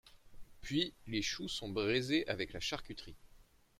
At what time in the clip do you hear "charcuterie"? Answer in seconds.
2.59-3.19